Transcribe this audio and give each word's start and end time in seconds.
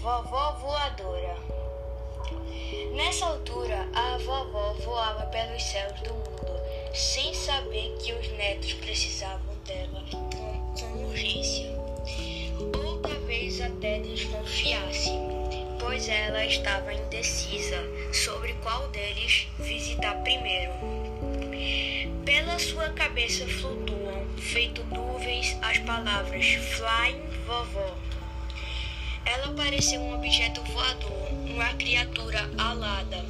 Vovó 0.00 0.52
voadora. 0.60 1.36
Nessa 2.94 3.26
altura, 3.26 3.88
a 3.92 4.16
vovó 4.18 4.72
voava 4.74 5.26
pelos 5.26 5.60
céus 5.60 6.00
do 6.02 6.14
mundo, 6.14 6.60
sem 6.94 7.34
saber 7.34 7.96
que 8.00 8.12
os 8.12 8.28
netos 8.36 8.74
precisavam 8.74 9.56
dela 9.66 10.04
com, 10.12 10.74
com 10.78 11.04
urgência. 11.04 11.66
Ou 12.60 12.98
talvez 12.98 13.60
até 13.60 13.98
desconfiasse, 13.98 15.10
pois 15.80 16.08
ela 16.08 16.44
estava 16.44 16.94
indecisa 16.94 17.82
sobre 18.12 18.52
qual 18.62 18.86
deles 18.88 19.48
visitar 19.58 20.14
primeiro. 20.22 20.72
Pela 22.24 22.56
sua 22.60 22.90
cabeça 22.90 23.44
flutuam, 23.48 24.24
feito 24.36 24.84
nuvens, 24.84 25.58
as 25.60 25.78
palavras 25.78 26.46
Flying 26.46 27.20
Vovó. 27.44 28.07
Ela 29.30 29.52
pareceu 29.52 30.00
um 30.00 30.14
objeto 30.14 30.62
voador, 30.72 31.28
uma 31.50 31.68
criatura 31.74 32.48
alada. 32.56 33.22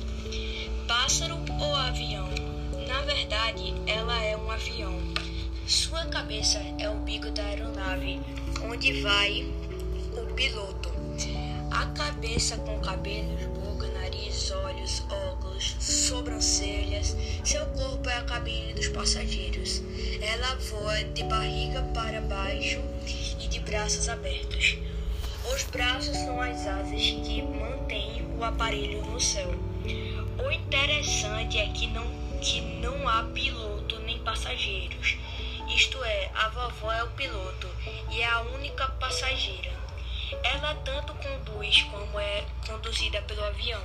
Pássaro 0.87 1.37
ou 1.61 1.75
avião? 1.75 2.29
Na 2.87 3.03
verdade, 3.03 3.75
ela 3.85 4.23
é 4.23 4.37
um 4.37 4.49
avião. 4.49 4.97
Sua 5.67 6.07
cabeça 6.07 6.59
é 6.79 6.89
o 6.89 7.01
bico 7.01 7.29
da 7.33 7.43
aeronave, 7.43 8.21
onde 8.63 9.03
vai 9.03 9.53
o 10.13 10.33
piloto. 10.35 10.89
A 11.73 11.87
cabeça 11.87 12.57
com 12.59 12.79
cabelos, 12.79 13.43
boca, 13.59 13.89
nariz, 13.89 14.53
olhos, 14.53 15.03
óculos, 15.11 15.75
sobrancelhas. 15.81 17.17
Seu 17.43 17.67
corpo 17.67 18.09
é 18.09 18.19
a 18.19 18.23
cabine 18.23 18.73
dos 18.73 18.87
passageiros. 18.87 19.83
Ela 20.21 20.55
voa 20.55 21.03
de 21.03 21.25
barriga 21.25 21.83
para 21.93 22.21
baixo 22.21 22.81
e 23.41 23.49
de 23.49 23.59
braços 23.59 24.09
abertos. 24.09 24.79
Os 25.59 25.65
braços 25.65 26.17
são 26.17 26.41
as 26.41 26.65
asas 26.69 27.03
que 27.03 27.43
mantêm 27.43 28.25
o 28.39 28.45
aparelho 28.45 29.05
no 29.07 29.21
céu. 29.21 29.51
O 30.39 30.53
interessante 30.53 31.59
é 31.59 31.67
que 31.71 31.89
não, 31.89 32.07
que 32.41 32.61
não 32.61 33.09
há 33.09 33.25
piloto 33.25 33.99
nem 34.03 34.21
passageiros. 34.21 35.17
Isto 35.75 35.99
é, 36.05 36.31
a 36.33 36.49
vovó 36.51 36.93
é 36.93 37.03
o 37.03 37.11
piloto 37.11 37.69
e 38.09 38.21
é 38.21 38.27
a 38.29 38.43
única 38.43 38.87
passageira. 39.01 39.73
Ela 40.45 40.77
tanto 40.77 41.13
conduz 41.15 41.83
como 41.83 42.21
é 42.21 42.45
conduzida 42.65 43.21
pelo 43.23 43.45
avião. 43.45 43.83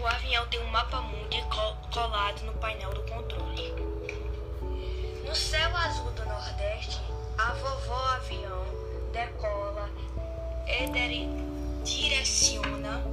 O 0.00 0.06
avião 0.06 0.46
tem 0.46 0.60
um 0.60 0.70
mapa 0.70 1.02
mundi 1.02 1.44
colado 1.92 2.40
no 2.46 2.54
painel 2.54 2.94
do 2.94 3.02
controle. 3.02 3.74
No 5.22 5.36
céu 5.36 5.76
azul 5.76 6.10
do 6.12 6.24
Nordeste, 6.24 6.98
a 7.36 7.52
vovó 7.52 8.04
avião 8.14 8.64
decola 9.12 9.63
direciona 11.84 13.04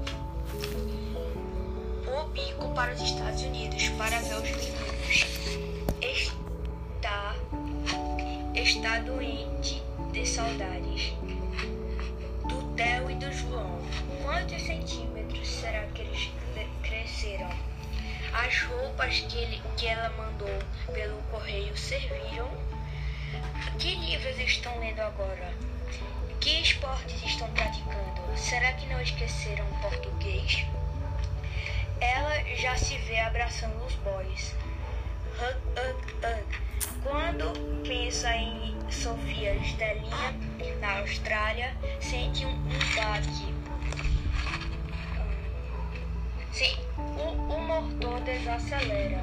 o 2.07 2.27
bico 2.29 2.73
para 2.73 2.93
os 2.93 3.01
Estados 3.01 3.41
Unidos 3.43 3.89
para 3.89 4.19
ver 4.19 4.35
os 4.35 4.41
meninos. 4.41 5.25
Está, 6.01 7.35
está 8.55 8.99
doente 8.99 9.83
de 10.11 10.25
saudades 10.25 11.13
do 12.47 12.75
Theo 12.75 13.11
e 13.11 13.15
do 13.15 13.31
João. 13.31 13.79
Quantos 14.23 14.61
centímetros 14.63 15.47
será 15.47 15.85
que 15.93 16.01
eles 16.01 16.31
cresceram? 16.81 17.49
As 18.33 18.63
roupas 18.63 19.19
que, 19.19 19.37
ele, 19.37 19.61
que 19.77 19.87
ela 19.87 20.09
mandou 20.11 20.59
pelo 20.93 21.21
correio 21.23 21.77
serviram? 21.77 22.49
Que 23.77 23.95
livros 23.95 24.39
estão 24.39 24.79
lendo 24.79 25.01
agora? 25.01 25.53
Que 26.39 26.61
esportes? 26.61 27.30
Será 28.51 28.73
que 28.73 28.85
não 28.87 29.01
esqueceram 29.01 29.65
o 29.65 29.79
português? 29.79 30.65
Ela 32.01 32.43
já 32.57 32.75
se 32.75 32.97
vê 32.97 33.17
abraçando 33.21 33.81
os 33.85 33.95
boys. 33.95 34.53
Quando 37.01 37.53
pensa 37.87 38.35
em 38.35 38.75
Sofia 38.91 39.55
Estelinha, 39.55 40.35
na 40.81 40.99
Austrália, 40.99 41.73
sente 42.01 42.45
um, 42.45 42.49
um 42.49 42.79
baque. 42.93 43.55
Sim, 46.51 46.77
o, 46.97 47.53
o 47.53 47.61
motor 47.61 48.19
desacelera. 48.19 49.21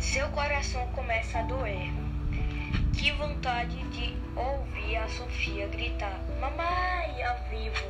Seu 0.00 0.28
coração 0.32 0.86
começa 0.88 1.38
a 1.38 1.42
doer. 1.44 2.05
Que 2.98 3.12
vontade 3.12 3.76
de 3.90 4.16
ouvir 4.34 4.96
a 4.96 5.06
Sofia 5.08 5.66
gritar: 5.68 6.18
Mamãe, 6.40 7.22
ao 7.22 7.38
vivo, 7.50 7.84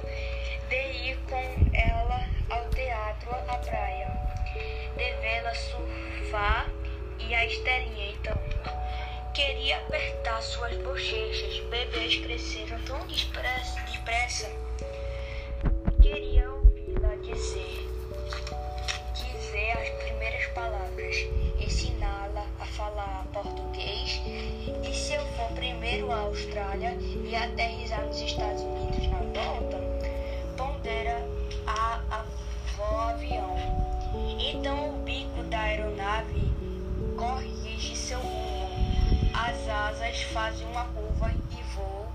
de 0.68 1.10
ir 1.10 1.18
com 1.28 1.76
ela 1.76 2.24
ao 2.50 2.68
teatro 2.70 3.30
à 3.30 3.56
praia, 3.58 4.10
de 4.96 5.12
vê-la 5.20 5.54
surfar 5.54 6.66
e 7.20 7.34
a 7.34 7.46
Estelinha 7.46 8.10
então. 8.10 8.36
Queria 9.32 9.76
apertar 9.78 10.42
suas 10.42 10.76
bochechas, 10.78 11.60
bebês 11.70 12.16
cresceram 12.16 12.80
tão 12.82 13.06
depressa. 13.06 13.80
depressa. 13.82 14.52
Queria 16.02 16.50
ouvi-la 16.50 17.14
dizer, 17.16 17.88
dizer 19.14 19.70
as 19.72 19.88
primeiras 20.02 20.46
palavras, 20.48 21.16
ensiná-la 21.60 22.44
a 22.58 22.66
falar 22.66 23.24
português 23.32 23.65
primeiro 25.66 26.12
à 26.12 26.20
Austrália 26.20 26.96
e 27.24 27.34
aterrizar 27.34 28.06
nos 28.06 28.20
Estados 28.20 28.62
Unidos 28.62 29.04
na 29.08 29.18
volta, 29.18 29.78
pondera 30.56 31.26
a 31.66 32.00
avó 32.08 33.10
avião. 33.10 33.56
Então 34.38 34.90
o 34.90 35.02
bico 35.02 35.42
da 35.50 35.58
aeronave 35.58 36.52
corrige 37.16 37.96
seu 37.96 38.20
rumo. 38.20 38.68
As 39.34 39.68
asas 39.68 40.22
fazem 40.32 40.66
uma 40.68 40.84
curva 40.84 41.32
e 41.50 41.62
voo, 41.74 42.06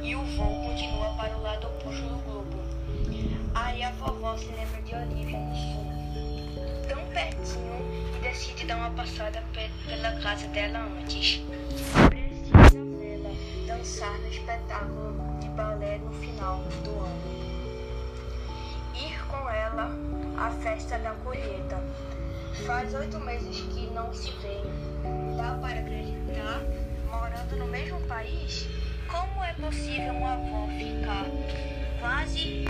e 0.00 0.16
o 0.16 0.24
voo 0.24 0.64
continua 0.64 1.12
para 1.14 1.36
o 1.36 1.42
lado 1.42 1.66
oposto 1.66 2.02
do 2.02 2.16
globo. 2.24 2.56
Aí 3.54 3.82
a 3.82 3.90
vovó 3.92 4.34
se 4.38 4.46
lembra 4.46 4.80
de 4.80 4.94
Olivia 4.94 5.38
no 5.38 5.54
sul, 5.54 5.92
tão 6.88 7.04
pertinho, 7.12 8.16
e 8.16 8.22
decide 8.22 8.64
dar 8.64 8.76
uma 8.76 8.90
passada 8.90 9.42
pela 9.86 10.12
casa 10.20 10.46
dela 10.48 10.88
antes 10.98 11.42
dançar 13.78 14.18
no 14.18 14.28
espetáculo 14.28 15.38
de 15.40 15.48
balé 15.50 15.98
no 15.98 16.12
final 16.12 16.58
do 16.82 16.90
ano. 16.98 17.38
Ir 18.92 19.24
com 19.28 19.48
ela 19.48 19.90
à 20.36 20.50
festa 20.50 20.98
da 20.98 21.12
colheita. 21.22 21.80
Faz 22.66 22.92
oito 22.94 23.20
meses 23.20 23.60
que 23.72 23.86
não 23.94 24.12
se 24.12 24.32
vêem. 24.42 24.64
Dá 25.36 25.56
para 25.60 25.78
acreditar? 25.78 26.60
Morando 27.08 27.56
no 27.56 27.66
mesmo 27.68 28.00
país? 28.08 28.66
Como 29.08 29.44
é 29.44 29.52
possível 29.52 30.12
uma 30.12 30.32
avó 30.32 30.66
ficar 30.76 31.26
quase, 32.00 32.64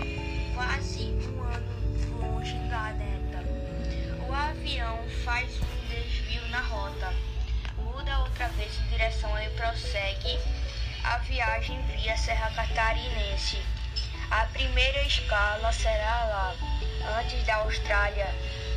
quase 0.53 1.05
um 1.05 1.41
ano 1.41 2.35
longe 2.35 2.53
da 2.69 2.93
neta? 2.93 3.43
O 4.27 4.31
avião 4.31 4.99
faz 5.25 5.59
um 5.59 5.87
desvio 5.89 6.47
na 6.49 6.61
rota, 6.61 7.11
muda 7.77 8.19
outra 8.19 8.47
vez 8.49 8.71
de 8.71 8.89
direção 8.89 9.31
e 9.41 9.49
prossegue 9.49 10.37
a 11.09 11.17
viagem 11.17 11.81
via 11.87 12.15
Serra 12.15 12.51
Catarinense. 12.51 13.59
A 14.29 14.45
primeira 14.45 15.01
escala 15.01 15.71
será 15.71 16.25
lá, 16.25 16.55
antes 17.19 17.43
da 17.47 17.55
Austrália. 17.55 18.27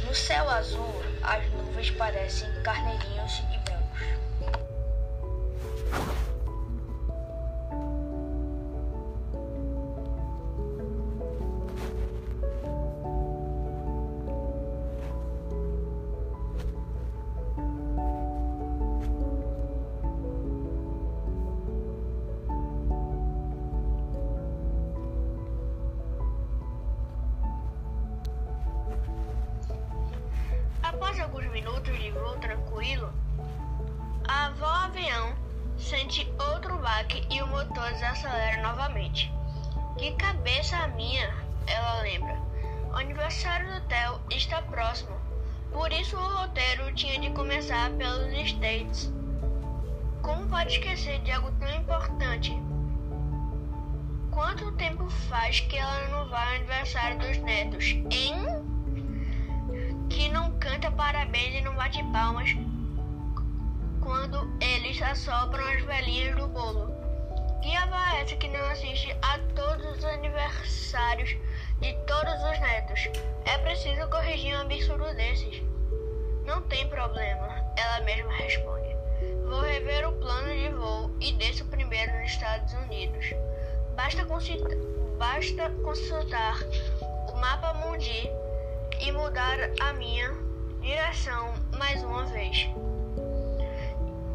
No 0.06 0.14
céu 0.14 0.48
azul, 0.48 1.04
as 1.22 1.46
nuvens 1.52 1.90
parecem 1.90 2.48
carneirinhos 2.62 3.42
e 3.52 3.58
brancos. 3.58 3.81
Minutos 31.52 31.98
de 31.98 32.10
voo 32.10 32.36
tranquilo, 32.38 33.12
a 34.26 34.46
avó 34.46 34.66
avião 34.66 35.34
sente 35.76 36.26
outro 36.50 36.78
baque 36.78 37.26
e 37.30 37.42
o 37.42 37.46
motor 37.46 37.92
desacelera 37.92 38.62
novamente. 38.62 39.30
Que 39.98 40.12
cabeça 40.12 40.88
minha, 40.88 41.32
ela 41.66 42.00
lembra. 42.02 42.40
O 42.90 42.96
aniversário 42.96 43.72
do 43.74 43.80
Theo 43.82 44.20
está 44.30 44.62
próximo, 44.62 45.14
por 45.72 45.92
isso 45.92 46.16
o 46.16 46.36
roteiro 46.36 46.94
tinha 46.94 47.20
de 47.20 47.30
começar 47.30 47.90
pelos 47.92 48.32
States. 48.32 49.12
Como 50.22 50.48
pode 50.48 50.72
esquecer 50.72 51.20
de 51.20 51.32
algo 51.32 51.52
tão 51.52 51.70
importante? 51.74 52.52
Quanto 54.30 54.72
tempo 54.72 55.06
faz 55.28 55.60
que 55.60 55.76
ela 55.76 56.08
não 56.08 56.28
vai 56.28 56.48
ao 56.48 56.54
aniversário 56.54 57.18
dos 57.18 57.36
netos, 57.38 57.84
hein? 58.10 58.51
Canta 60.82 60.96
parabéns 60.96 61.54
e 61.54 61.60
não 61.60 61.76
bate 61.76 62.02
palmas 62.12 62.56
quando 64.00 64.52
eles 64.60 65.00
assopram 65.00 65.64
as 65.68 65.80
velhinhas 65.82 66.34
do 66.34 66.48
bolo. 66.48 66.92
Que 67.62 67.72
avó 67.76 67.96
essa 68.16 68.34
que 68.34 68.48
não 68.48 68.64
assiste 68.64 69.16
a 69.22 69.38
todos 69.54 69.98
os 69.98 70.04
aniversários 70.04 71.36
de 71.80 71.92
todos 72.04 72.34
os 72.34 72.58
netos? 72.58 73.08
É 73.44 73.58
preciso 73.58 74.08
corrigir 74.08 74.56
um 74.56 74.62
absurdo 74.62 75.14
desses. 75.14 75.62
Não 76.44 76.60
tem 76.62 76.88
problema, 76.88 77.64
ela 77.76 78.00
mesma 78.00 78.32
responde. 78.32 78.96
Vou 79.48 79.60
rever 79.60 80.08
o 80.08 80.12
plano 80.14 80.52
de 80.52 80.68
voo 80.70 81.16
e 81.20 81.32
desço 81.34 81.64
primeiro 81.66 82.12
nos 82.18 82.28
Estados 82.32 82.72
Unidos. 82.72 83.26
Basta, 83.94 84.24
consultar, 84.24 84.76
basta 85.16 85.70
consultar 85.84 86.58
o 87.28 87.36
mapa 87.36 87.72
mundi 87.74 88.28
e 88.98 89.12
mudar 89.12 89.58
a 89.80 89.92
minha 89.92 90.41
direção 90.82 91.54
mais 91.78 92.02
uma 92.02 92.24
vez. 92.26 92.68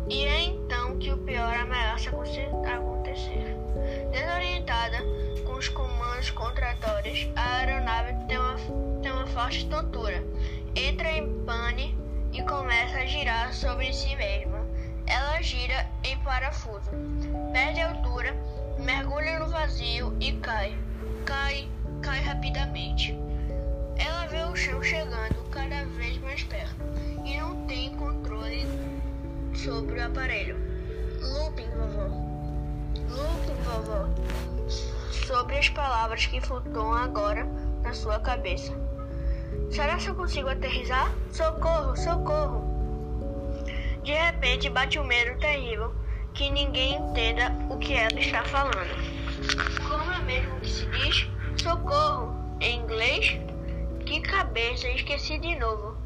E 0.09 0.23
é 0.23 0.43
então 0.43 0.97
que 0.97 1.11
o 1.11 1.17
pior 1.17 1.53
ameaça 1.53 2.09
acontecer. 2.09 3.55
Desorientada 4.11 4.97
com 5.45 5.53
os 5.53 5.67
comandos 5.67 6.29
contratórios, 6.31 7.27
a 7.35 7.57
aeronave 7.57 8.13
tem 8.27 8.37
uma, 8.37 8.55
tem 9.01 9.11
uma 9.11 9.27
forte 9.27 9.67
tontura. 9.67 10.23
Entra 10.75 11.11
em 11.11 11.43
pane 11.43 11.97
e 12.31 12.41
começa 12.43 12.99
a 12.99 13.05
girar 13.05 13.53
sobre 13.53 13.91
si 13.91 14.15
mesma. 14.15 14.65
Ela 15.05 15.41
gira 15.41 15.85
em 16.03 16.17
parafuso, 16.19 16.91
perde 17.51 17.81
altura, 17.81 18.35
mergulha 18.79 19.39
no 19.39 19.49
vazio 19.49 20.15
e 20.19 20.33
cai. 20.33 20.77
Cai, 21.25 21.69
cai 22.01 22.21
rapidamente. 22.21 23.17
Vê 24.29 24.43
o 24.43 24.55
chão 24.55 24.83
chegando 24.83 25.49
cada 25.51 25.85
vez 25.85 26.17
mais 26.17 26.43
perto 26.43 26.75
e 27.23 27.39
não 27.39 27.65
tem 27.65 27.95
controle 27.95 28.67
sobre 29.53 29.99
o 29.99 30.05
aparelho. 30.05 30.57
Looping, 31.21 31.69
vovó. 31.69 32.07
Looping, 33.09 33.61
vovó. 33.63 34.09
Sobre 35.25 35.57
as 35.57 35.69
palavras 35.69 36.25
que 36.25 36.41
flutuam 36.41 36.93
agora 36.93 37.47
na 37.83 37.93
sua 37.93 38.19
cabeça. 38.19 38.73
Será 39.71 39.95
que 39.95 40.07
eu 40.07 40.15
consigo 40.15 40.49
aterrizar? 40.49 41.09
Socorro, 41.31 41.95
socorro! 41.95 42.63
De 44.03 44.11
repente 44.11 44.69
bate 44.69 44.99
um 44.99 45.05
medo 45.05 45.39
terrível 45.39 45.93
que 46.33 46.49
ninguém 46.49 46.95
entenda 46.95 47.53
o 47.69 47.77
que 47.77 47.93
ela 47.93 48.19
está 48.19 48.43
falando. 48.43 48.93
Como 49.87 50.11
é 50.11 50.19
mesmo 50.23 50.59
que 50.59 50.69
se 50.69 50.85
diz? 50.87 51.29
Socorro! 51.61 52.35
Em 52.59 52.81
inglês? 52.81 53.39
Que 54.07 54.21
cabeça, 54.21 54.87
esqueci 54.87 55.37
de 55.37 55.53
novo. 55.59 55.97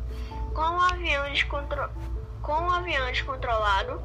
Com 0.56 0.62
um 0.62 0.82
avião 0.82 1.30
descontrolado 1.30 1.94
com 2.42 2.54
um 2.54 2.72
avião 2.72 3.06
descontrolado 3.06 4.02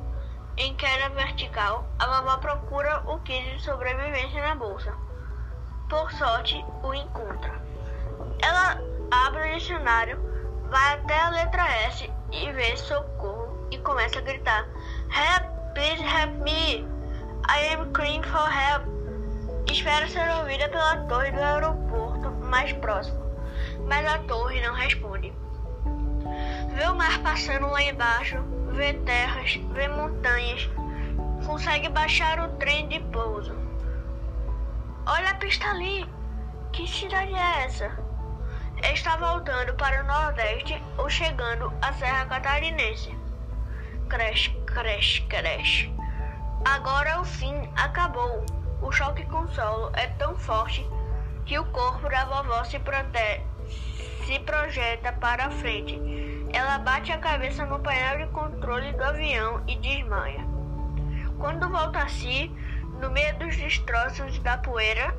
em 0.59 0.75
queda 0.75 1.09
vertical, 1.15 1.89
a 1.99 2.07
vovó 2.07 2.37
procura 2.37 3.03
o 3.07 3.19
kit 3.21 3.57
de 3.57 3.63
sobrevivência 3.63 4.47
na 4.47 4.55
bolsa. 4.55 4.93
Por 5.89 6.13
sorte, 6.13 6.63
o 6.83 6.93
encontra. 6.93 7.55
Ela 8.43 8.83
abre 9.11 9.49
o 9.49 9.55
dicionário, 9.55 10.21
vai 10.69 10.95
até 10.95 11.19
a 11.19 11.31
letra 11.31 11.67
S 11.87 12.11
e 12.31 12.53
vê 12.53 12.77
socorro 12.77 13.67
e 13.71 13.79
começa 13.79 14.19
a 14.19 14.23
gritar: 14.23 14.69
Help, 15.09 15.73
please 15.73 16.03
help 16.03 16.35
me! 16.43 16.87
I 17.49 17.73
am 17.73 17.91
crying 17.95 18.23
for 18.23 18.47
help. 18.47 18.85
Espera 19.73 20.07
ser 20.07 20.29
ouvida 20.41 20.69
pela 20.69 20.99
torre 21.05 21.33
do 21.33 21.41
aeroporto 21.41 22.31
mais 22.45 22.75
próximo, 22.75 23.26
mas 23.87 24.07
a 24.07 24.19
torre 24.21 24.61
não 24.61 24.75
responde. 24.75 25.33
Vê 26.75 26.87
o 26.89 26.95
mar 26.95 27.19
passando 27.23 27.67
lá 27.69 27.83
embaixo, 27.83 28.37
vê 28.73 28.95
terras, 28.95 29.55
vê 29.73 29.89
montanhas. 29.89 30.69
Consegue 31.47 31.89
baixar 31.89 32.39
o 32.41 32.49
trem 32.57 32.89
de 32.89 33.01
pouso. 33.01 33.55
Olha 35.07 35.31
a 35.31 35.35
pista 35.35 35.69
ali. 35.69 36.07
Que 36.73 36.87
cidade 36.87 37.33
é 37.33 37.65
essa? 37.65 37.91
Está 38.83 39.17
voltando 39.17 39.75
para 39.75 40.03
o 40.03 40.07
Nordeste 40.07 40.83
ou 40.99 41.09
chegando 41.09 41.73
à 41.81 41.93
Serra 41.95 42.27
Catarinense. 42.27 43.17
Cresce, 44.09 44.51
cresce, 44.67 45.23
cresce. 45.23 45.95
Agora 46.65 47.21
o 47.21 47.25
fim 47.25 47.71
acabou. 47.77 48.45
O 48.83 48.93
choque 48.93 49.25
com 49.27 49.49
solo 49.49 49.91
é 49.95 50.09
tão 50.19 50.37
forte 50.37 50.87
que 51.47 51.59
o 51.59 51.65
corpo 51.67 52.09
da 52.11 52.25
vovó 52.27 52.63
se, 52.65 52.79
protege, 52.81 53.43
se 54.27 54.39
projeta 54.41 55.13
para 55.13 55.51
frente 55.51 56.01
ela 56.57 56.79
bate 56.79 57.13
a 57.13 57.19
cabeça 57.19 57.67
no 57.67 57.79
painel 57.81 58.27
de 58.27 58.33
controle 58.33 58.93
do 58.93 59.05
avião 59.05 59.63
e 59.67 59.77
desmaia. 59.77 60.43
Quando 61.39 61.69
volta 61.69 61.99
a 61.99 62.09
si, 62.09 62.51
no 63.01 63.11
meio 63.11 63.39
dos 63.39 63.55
destroços 63.57 64.39
da 64.39 64.57
poeira, 64.57 65.15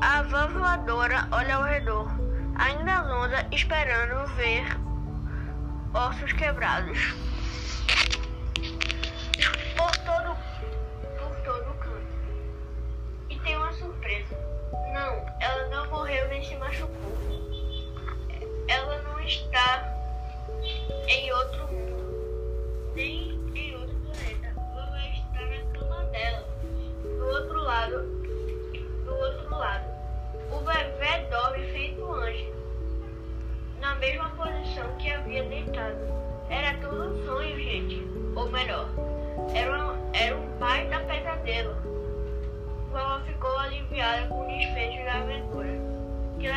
a 0.00 0.22
van 0.22 0.48
voadora 0.48 1.26
olha 1.32 1.56
ao 1.56 1.64
redor, 1.64 2.08
ainda 2.56 3.02
longa, 3.02 3.44
esperando 3.50 4.24
ver 4.34 4.64
ossos 5.92 6.32
quebrados. 6.32 6.98
Por 9.76 9.96
todo, 10.04 10.36
por 11.18 11.36
todo 11.44 11.74
canto. 11.80 12.06
E 13.30 13.38
tem 13.40 13.56
uma 13.56 13.72
surpresa. 13.72 14.36
Não, 14.94 15.26
ela 15.40 15.68
não 15.70 15.90
morreu 15.90 16.28
nem 16.28 16.44
se 16.44 16.56
machucou. 16.56 17.57
Ela 18.68 18.98
não 19.02 19.20
está 19.20 19.96
em 21.08 21.32
outro 21.32 21.66
mundo, 21.68 22.92
nem 22.94 23.30
em 23.54 23.74
outro 23.76 23.96
planeta. 23.96 24.52
Vovó 24.54 24.96
está 25.12 25.40
na 25.46 25.78
cama 25.78 26.04
dela, 26.10 26.46
do 27.02 27.26
outro 27.26 27.62
lado, 27.62 28.02
do 29.04 29.14
outro 29.14 29.50
lado. 29.50 29.84
O 30.52 30.60
bebê 30.60 31.26
dorme 31.30 31.66
feito 31.72 32.12
anjo, 32.12 32.52
na 33.80 33.94
mesma 33.96 34.28
posição 34.30 34.96
que 34.98 35.10
havia 35.10 35.44
deitado. 35.44 35.96
Era 36.50 36.76
tudo 36.78 37.14
um 37.14 37.26
sonho, 37.26 37.58
gente. 37.58 38.06
Ou 38.36 38.50
melhor, 38.50 38.88
era 39.54 39.86
um, 39.86 39.87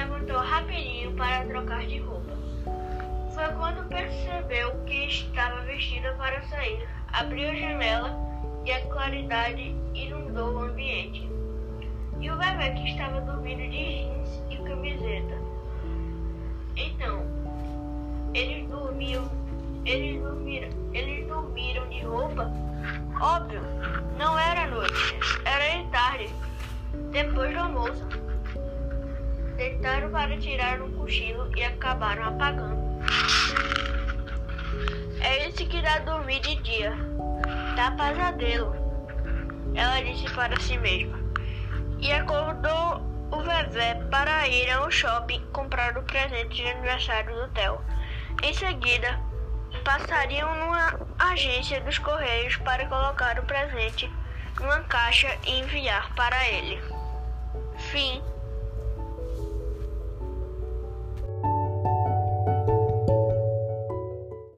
levantou 0.02 0.38
rapidinho 0.38 1.12
para 1.14 1.46
trocar 1.46 1.86
de 1.86 2.00
roupa. 2.00 2.32
Foi 3.34 3.48
quando 3.56 3.88
percebeu 3.88 4.84
que 4.86 5.06
estava 5.06 5.62
vestida 5.62 6.14
para 6.16 6.42
sair. 6.44 6.88
Abriu 7.14 7.50
a 7.50 7.56
janela 7.56 8.18
e 8.66 8.72
a 8.72 8.82
claridade 8.88 9.76
inundou 9.94 10.56
o 10.56 10.60
ambiente. 10.64 11.30
E 12.20 12.32
o 12.32 12.38
bebê 12.38 12.72
que 12.72 12.90
estava 12.90 13.22
dormindo 13.22 13.62
de 13.62 13.78
jeans 13.78 14.44
e 14.50 14.58
camiseta. 14.58 15.38
Então, 16.76 17.24
eles 18.34 18.68
dormiam, 18.70 19.30
eles 19.86 20.22
dormiram, 20.22 20.70
eles 20.94 21.28
dormiram 21.28 21.90
de 21.90 22.02
roupa? 22.02 22.52
Óbvio, 23.20 23.62
não 24.18 24.38
era 24.38 24.68
noite, 24.68 25.20
era 25.46 25.78
de 25.78 25.90
tarde, 25.90 26.30
depois 27.12 27.54
do 27.54 27.60
almoço. 27.60 28.31
Deitaram 29.82 30.12
para 30.12 30.38
tirar 30.38 30.80
um 30.80 30.92
cochilo 30.92 31.52
e 31.58 31.64
acabaram 31.64 32.26
apagando. 32.26 33.02
É 35.20 35.48
esse 35.48 35.66
que 35.66 35.82
dá 35.82 35.98
dormir 35.98 36.40
de 36.42 36.56
dia. 36.58 36.94
Dá 37.76 37.90
pesadelo. 37.90 38.76
Ela 39.74 40.04
disse 40.04 40.32
para 40.36 40.60
si 40.60 40.78
mesma. 40.78 41.18
E 42.00 42.14
acordou 42.14 43.02
o 43.32 43.42
Vevé 43.42 43.96
para 44.12 44.48
ir 44.48 44.70
ao 44.70 44.92
shopping 44.92 45.44
comprar 45.52 45.98
o 45.98 46.04
presente 46.04 46.58
de 46.58 46.68
aniversário 46.68 47.34
do 47.34 47.48
Theo. 47.48 47.82
Em 48.44 48.54
seguida, 48.54 49.20
passariam 49.84 50.54
numa 50.60 51.00
agência 51.18 51.82
dos 51.82 51.98
Correios 51.98 52.56
para 52.58 52.86
colocar 52.86 53.40
o 53.40 53.48
presente 53.48 54.08
numa 54.60 54.82
caixa 54.82 55.36
e 55.48 55.60
enviar 55.60 56.14
para 56.14 56.48
ele. 56.50 56.80
Fim. 57.92 58.22